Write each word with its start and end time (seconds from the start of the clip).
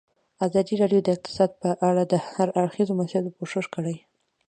ازادي 0.45 0.73
راډیو 0.81 1.01
د 1.03 1.07
اقتصاد 1.15 1.51
په 1.61 1.69
اړه 1.89 2.03
د 2.11 2.13
هر 2.29 2.47
اړخیزو 2.61 2.93
مسایلو 3.01 3.35
پوښښ 3.37 3.65
کړی. 3.75 3.95